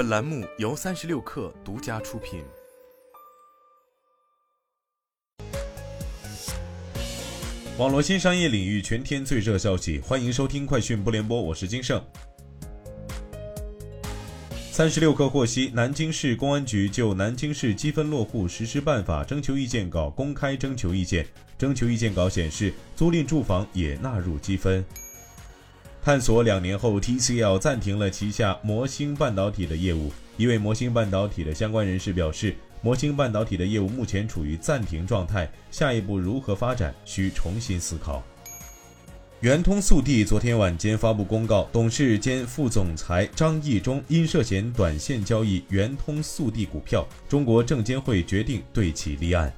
[0.00, 2.42] 本栏目由三十六氪独家出品。
[7.76, 12.02] 网络新商业领域全天最热消息，欢迎收听快讯不联播，我是金盛。
[14.72, 21.26] 三十六氪获悉，南京市公安局就南京市积分落户实施办法征求意见稿公开征求意见。
[21.58, 24.82] 征求意见稿显示，租赁住房也纳入积分。
[26.02, 30.10] 探索两年后，TCL 暂停了旗下魔星半导体的业务。
[30.38, 38.22] 一位魔星半导体的相关人士表示，魔星半导体的业务目前处于暂停状态，下一步如何发展需重新思考。
[39.40, 49.52] 圆通速递昨天晚间发布公告，董事兼副总裁张义忠因涉嫌短线交易圆通速递股票，中国证监会决定对其立案。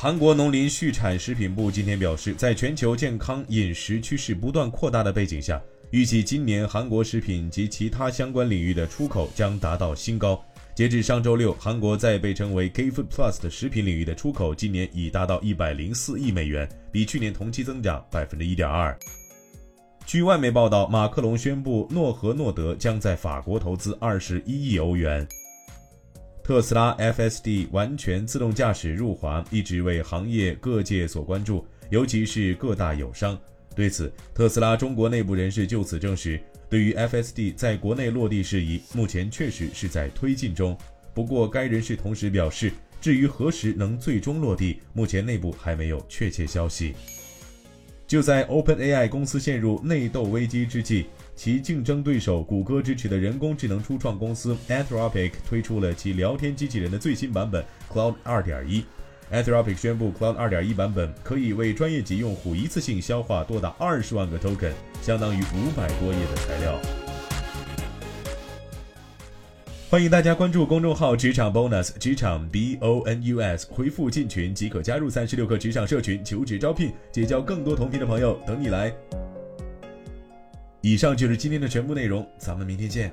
[0.00, 10.40] 韩国农林畜产食品部今天表示，在全球健康饮食趋势不断扩大的背景下，预计今年韩国食品及其他相关领域的出口将达到新高。
[10.72, 18.96] 截至上周六，韩国在被称为 K-food Plus 的食品领域的出口，今年已达到一百零四亿美元，比去年同期增长百分之一点二。
[20.06, 25.26] 据外媒报道，马克龙宣布诺和诺德将在法国投资二十一亿欧元。
[26.48, 33.38] 特斯拉 FSD 完全自动驾驶入华，一直为行业各界所关注，尤其是各大友商。
[33.76, 36.40] 对此，特斯拉中国内部人士就此证实。
[36.70, 40.74] 对于 FSD 在国内落地事宜，目前确实是在推进中。
[41.12, 46.94] 不过，该人士同时表示，至于何时能最终落地，目前内部还没有确切消息。
[48.08, 51.04] 就在 OpenAI 公司陷入内斗危机之际，
[51.36, 58.84] 其竞争对手谷歌支持的人工智能初创公司 Anthropic 推出了其聊天机器人的最新版本 Cloud 2.1。
[59.30, 64.72] Anthropic 宣布，Cloud 2.1版本可以为专业级用户一次性消化多达二十万个 token，
[65.02, 66.97] 相当于五百多页的材料。
[69.90, 78.92] 欢迎大家关注公众号“职场 bonus”，职场 B O N U S，回复进群即可加入三十六氪职场社群，求职招聘，结交更多同频的朋友，等你来。
[80.82, 83.10] 以上就是今天的全部内容，咱们明天见。